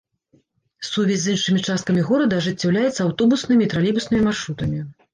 Сувязь 0.89 1.21
з 1.25 1.35
іншымі 1.35 1.59
часткамі 1.67 2.01
горада 2.09 2.41
ажыццяўляецца 2.43 2.99
аўтобуснымі 3.07 3.63
і 3.67 3.71
тралейбуснымі 3.75 4.21
маршрутамі. 4.31 4.79